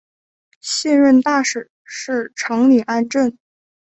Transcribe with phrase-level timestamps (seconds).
[0.61, 3.37] 现任大使是长岭安政。